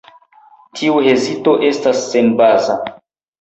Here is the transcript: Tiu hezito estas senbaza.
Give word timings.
Tiu 0.79 0.95
hezito 1.07 1.53
estas 1.67 2.01
senbaza. 2.07 2.79